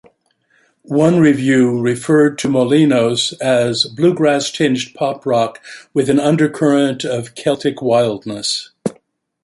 [0.87, 5.61] One review referred to "Molinos" as "bluegrass-tinged pop-rock"
[5.93, 8.71] with an "undercurrent of Celtic wildness".